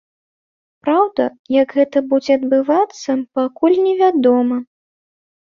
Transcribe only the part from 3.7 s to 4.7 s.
невядома.